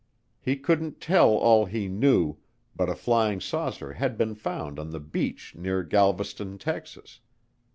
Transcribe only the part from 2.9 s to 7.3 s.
flying saucer had been found on the beach near Galveston, Texas.